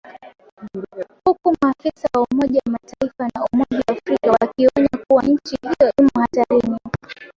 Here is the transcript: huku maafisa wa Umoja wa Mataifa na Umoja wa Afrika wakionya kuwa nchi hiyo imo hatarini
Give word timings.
huku 1.25 1.55
maafisa 1.61 2.07
wa 2.13 2.27
Umoja 2.31 2.59
wa 2.65 2.71
Mataifa 2.71 3.23
na 3.35 3.45
Umoja 3.53 3.77
wa 3.77 3.87
Afrika 3.97 4.31
wakionya 4.31 4.89
kuwa 5.07 5.23
nchi 5.23 5.57
hiyo 5.63 5.91
imo 5.99 6.09
hatarini 6.21 6.79